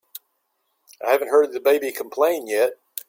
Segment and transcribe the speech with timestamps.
[1.05, 2.79] I haven't heard the baby complain yet.